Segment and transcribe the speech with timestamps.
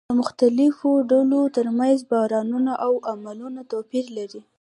[0.09, 4.41] د مختلفو ډلو ترمنځ باورونه او عملونه توپير لري.